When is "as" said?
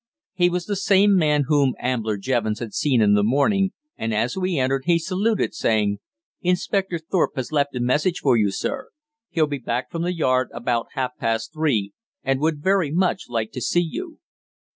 4.15-4.35